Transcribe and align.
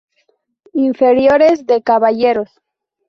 Inferiores 0.73 1.67
"D" 1.67 1.83
caballeros. 1.83 2.59